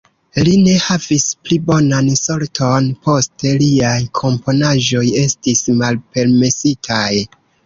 [0.45, 7.09] Li ne havis pli bonan sorton poste, liaj komponaĵoj estis malpermesitaj.